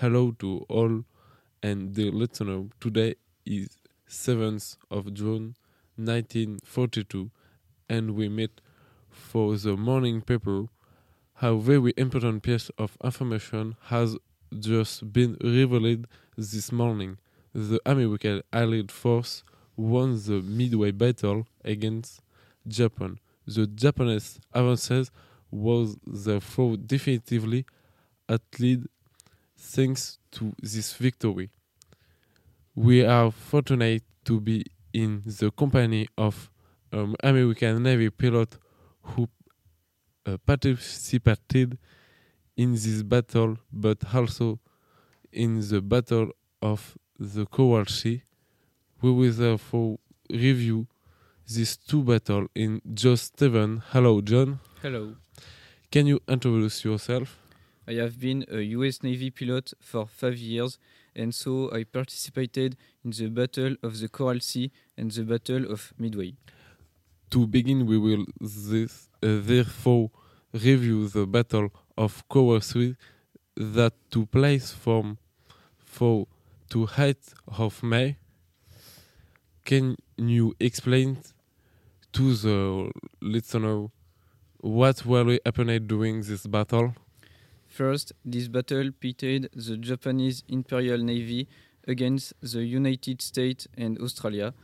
[0.00, 1.04] Hello to all
[1.62, 2.64] and the listener.
[2.80, 3.14] Today
[3.46, 5.54] is 7th of June
[5.96, 7.30] 1942
[7.88, 8.60] and we meet
[9.08, 10.66] for the morning paper.
[11.40, 14.18] A very important piece of information has
[14.58, 16.06] just been revealed
[16.36, 17.16] this morning.
[17.54, 19.44] The American Allied force
[19.78, 22.20] won the Midway battle against
[22.68, 23.18] Japan.
[23.46, 25.10] The Japanese advances
[25.50, 27.64] was therefore definitively
[28.28, 28.88] at lead
[29.56, 31.50] thanks to this victory.
[32.74, 36.50] We are fortunate to be in the company of
[36.92, 38.56] an American Navy pilot
[39.02, 39.28] who
[40.26, 41.78] uh, participated
[42.56, 44.58] in this battle but also
[45.32, 46.30] in the Battle
[46.62, 48.22] of the Coral Sea.
[49.02, 49.98] We will therefore
[50.30, 50.86] review
[51.46, 53.82] these two battles in just seven.
[53.90, 54.60] Hello, John.
[54.82, 55.14] Hello.
[55.90, 57.38] Can you introduce yourself?
[57.88, 60.78] I have been a US Navy pilot for five years,
[61.14, 65.92] and so I participated in the Battle of the Coral Sea and the Battle of
[65.96, 66.34] Midway.
[67.30, 70.10] To begin, we will this, uh, therefore
[70.52, 72.96] review the Battle of Coral Sea
[73.56, 75.18] that took place from
[75.78, 76.26] 4
[76.70, 77.16] to 8
[77.56, 78.16] of May.
[79.64, 81.18] Can you explain
[82.12, 82.90] to the
[83.20, 83.86] listener
[84.58, 86.94] what really happened during this battle?
[87.76, 91.46] First, this battle pitted the Japanese Imperial Navy
[91.86, 94.54] against the United States and Australia.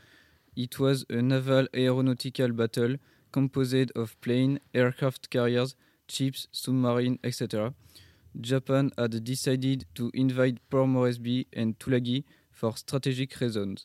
[0.57, 2.97] It was a naval aeronautical battle
[3.31, 5.77] composed of plane, aircraft carriers,
[6.09, 7.75] ships, submarines, etc.
[8.41, 13.85] Japan had decided to invade Port Moresby and Tulagi for strategic reasons.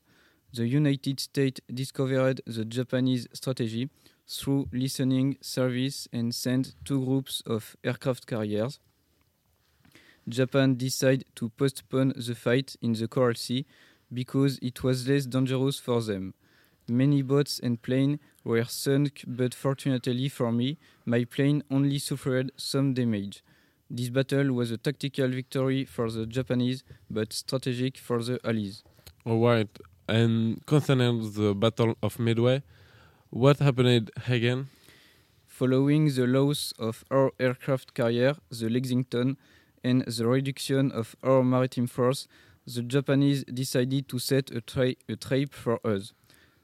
[0.53, 3.89] The United States discovered the Japanese strategy
[4.25, 8.79] through listening service and sent two groups of aircraft carriers.
[10.27, 13.65] Japan decided to postpone the fight in the Coral Sea
[14.13, 16.33] because it was less dangerous for them.
[16.89, 22.93] Many boats and planes were sunk, but fortunately for me, my plane only suffered some
[22.93, 23.43] damage.
[23.89, 28.83] This battle was a tactical victory for the Japanese, but strategic for the Allies.
[29.25, 29.69] All right.
[30.09, 32.63] And concerning the Battle of Midway,
[33.29, 34.67] what happened again?
[35.45, 39.37] Following the loss of our aircraft carrier, the Lexington,
[39.83, 42.27] and the reduction of our maritime force,
[42.65, 46.13] the Japanese decided to set a, tra a trap for us.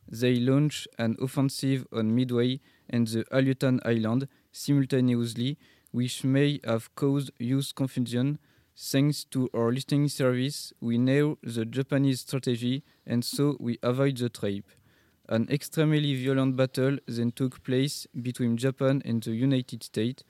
[0.07, 2.59] They launched an offensive on Midway
[2.89, 5.57] and the Aleutian Island simultaneously,
[5.91, 8.39] which may have caused huge confusion.
[8.75, 14.29] Thanks to our listening service, we know the Japanese strategy and so we avoid the
[14.29, 14.63] trap.
[15.29, 20.23] An extremely violent battle then took place between Japan and the United States.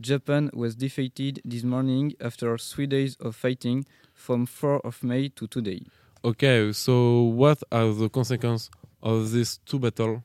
[0.00, 5.46] Japan was defeated this morning after three days of fighting from 4 of May to
[5.46, 5.86] today.
[6.24, 8.70] Okay, so what are the consequences
[9.02, 10.20] of these two battles?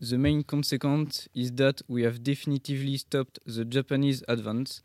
[0.00, 4.82] The main consequence is that we have definitively stopped the Japanese advance.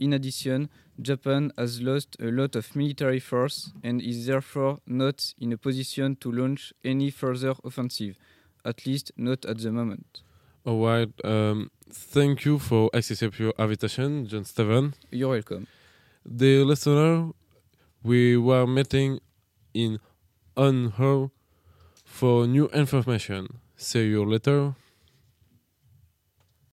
[0.00, 0.68] In addition,
[1.00, 6.16] Japan has lost a lot of military force and is therefore not in a position
[6.16, 8.16] to launch any further offensive,
[8.64, 10.22] at least not at the moment.
[10.64, 11.10] All right.
[11.24, 14.94] Um, thank you for accepting your invitation, John Steven.
[15.10, 15.66] You're welcome.
[16.24, 17.30] The listener,
[18.02, 19.20] we were meeting
[19.74, 19.98] in
[20.56, 21.30] on her
[22.04, 23.58] for new information.
[23.76, 24.74] See you later.